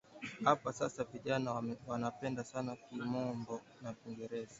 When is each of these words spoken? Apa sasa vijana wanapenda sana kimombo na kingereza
Apa 0.53 0.69
sasa 0.79 1.01
vijana 1.11 1.49
wanapenda 1.89 2.43
sana 2.43 2.71
kimombo 2.83 3.55
na 3.81 3.89
kingereza 3.99 4.49